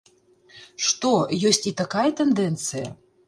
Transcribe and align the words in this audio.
Што, 0.85 1.11
ёсць 1.51 1.61
і 1.73 1.75
такая 1.81 2.09
тэндэнцыя? 2.21 2.87